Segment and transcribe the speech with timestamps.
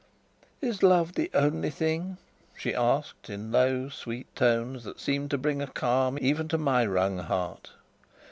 [0.61, 2.17] "Is love the only thing?"
[2.57, 6.83] she asked, in low, sweet tones that seemed to bring a calm even to my
[6.87, 7.73] wrung heart.